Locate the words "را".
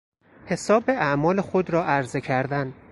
1.69-1.85